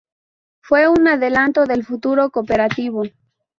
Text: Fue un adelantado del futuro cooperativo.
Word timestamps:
Fue 0.63 0.87
un 0.87 1.07
adelantado 1.07 1.67
del 1.67 1.85
futuro 1.85 2.31
cooperativo. 2.31 3.03